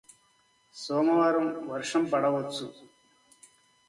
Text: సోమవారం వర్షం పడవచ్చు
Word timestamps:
సోమవారం 0.75 1.45
వర్షం 1.69 2.03
పడవచ్చు 2.05 2.65